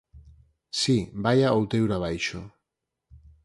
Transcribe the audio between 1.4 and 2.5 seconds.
outeiro abaixo.